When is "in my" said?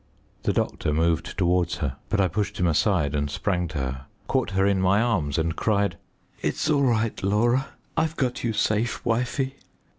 4.65-4.99